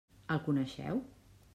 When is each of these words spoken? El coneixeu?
El 0.35 0.41
coneixeu? 0.47 1.05